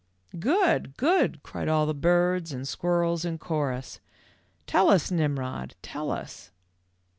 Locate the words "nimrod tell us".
5.11-6.49